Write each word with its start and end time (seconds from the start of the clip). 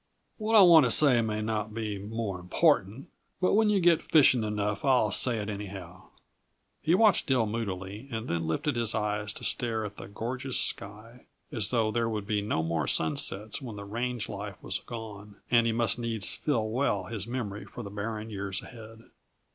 What 0.39 0.55
I 0.55 0.61
want 0.63 0.87
to 0.87 0.91
say 0.91 1.21
may 1.21 1.43
not 1.43 1.75
be 1.75 1.99
more 1.99 2.39
important, 2.39 3.07
but 3.39 3.53
when 3.53 3.69
yuh 3.69 3.79
get 3.79 4.01
fishing 4.01 4.43
enough 4.43 4.83
I'll 4.83 5.11
say 5.11 5.37
it 5.37 5.47
anyhow." 5.47 6.05
He 6.81 6.95
watched 6.95 7.27
Dill 7.27 7.45
moodily, 7.45 8.09
and 8.11 8.27
then 8.27 8.47
lifted 8.47 8.75
his 8.75 8.95
eyes 8.95 9.31
to 9.33 9.43
stare 9.43 9.85
at 9.85 9.97
the 9.97 10.07
gorgeous 10.07 10.59
sky 10.59 11.27
as 11.51 11.69
though 11.69 11.91
there 11.91 12.09
would 12.09 12.25
be 12.25 12.41
no 12.41 12.63
more 12.63 12.87
sunsets 12.87 13.61
when 13.61 13.75
the 13.75 13.85
range 13.85 14.27
life 14.27 14.63
was 14.63 14.79
gone, 14.79 15.35
and 15.51 15.67
he 15.67 15.71
must 15.71 15.99
needs 15.99 16.33
fill 16.33 16.67
well 16.71 17.03
his 17.03 17.27
memory 17.27 17.65
for 17.65 17.83
the 17.83 17.91
barren 17.91 18.31
years 18.31 18.63
ahead. 18.63 19.03